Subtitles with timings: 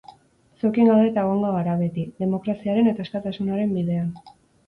[0.61, 4.09] Zuekin gaude eta egongo gara beti, demokraziaren eta askatasunaren bidean.